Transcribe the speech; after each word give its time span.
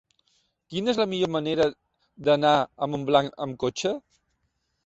Quina 0.73 0.89
és 0.93 0.99
la 1.01 1.05
millor 1.11 1.29
manera 1.35 1.67
d'anar 2.29 2.57
a 2.87 2.91
Montblanc 2.95 3.41
amb 3.47 3.63
cotxe? 3.67 3.93